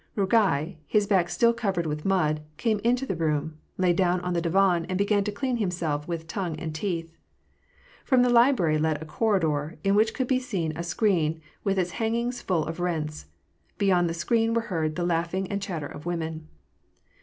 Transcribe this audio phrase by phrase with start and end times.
[0.17, 4.41] Rugai, his back still covered with mud, came into the room, lay down on the
[4.41, 7.15] divan, and began to clean himself with tongue and teeth.
[8.03, 11.91] From the library led a corridor, in which could be seen a screen with its
[12.01, 13.27] hangings full of rents;
[13.77, 16.47] beyond the screen were heard the laughing and chatter of women.